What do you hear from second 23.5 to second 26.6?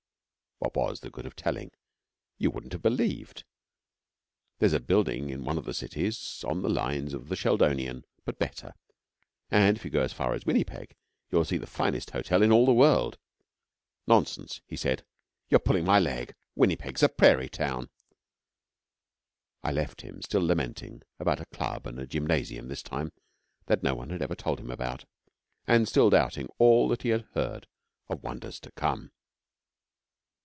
that no one had ever told him about; and still doubting